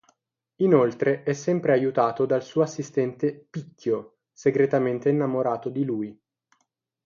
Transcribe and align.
Inoltre 0.61 1.21
è 1.21 1.31
sempre 1.33 1.73
aiutato 1.73 2.25
dal 2.25 2.41
suo 2.41 2.63
assistente 2.63 3.45
Picchio, 3.51 4.21
segretamente 4.31 5.09
innamorato 5.09 5.69
di 5.69 5.85
lui. 5.85 6.19